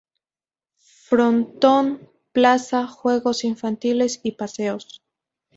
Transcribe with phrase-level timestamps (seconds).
[1.07, 5.03] Frontón, plaza, juegos infantiles y paseos.